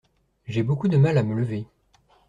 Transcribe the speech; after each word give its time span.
J’ai 0.47 0.63
beaucoup 0.63 0.87
de 0.87 0.97
mal 0.97 1.19
à 1.19 1.21
me 1.21 1.35
lever. 1.35 1.67